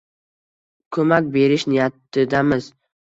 ko‘mak 0.97 1.29
berish 1.35 1.69
niyatidamiz. 1.73 2.73